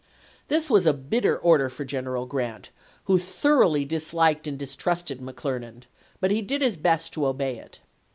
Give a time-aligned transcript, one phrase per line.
[0.47, 2.71] This was a bitter order for Gen eral Grant,
[3.03, 5.83] who thoroughly disliked and distrusted McClernand,
[6.19, 7.81] but he did his best to obey it.